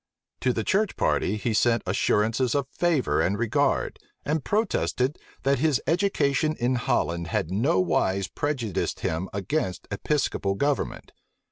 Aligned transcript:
To 0.39 0.51
the 0.51 0.63
church 0.63 0.95
party 0.97 1.37
he 1.37 1.53
sent 1.53 1.83
assurances 1.85 2.55
of 2.55 2.65
favor 2.69 3.21
and 3.21 3.37
regard, 3.37 3.99
and 4.25 4.43
protested, 4.43 5.19
that 5.43 5.59
his 5.59 5.79
education 5.85 6.55
in 6.59 6.73
Holland 6.73 7.27
had 7.27 7.51
nowise 7.51 8.27
prejudiced 8.27 9.01
him 9.01 9.29
against 9.31 9.87
Episcopal 9.91 10.55
government. 10.55 11.11